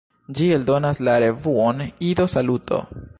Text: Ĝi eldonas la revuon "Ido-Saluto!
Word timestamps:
Ĝi 0.37 0.47
eldonas 0.55 1.01
la 1.09 1.15
revuon 1.25 1.85
"Ido-Saluto! 2.13 2.83